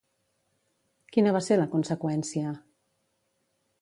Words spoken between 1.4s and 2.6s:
ser la conseqüència?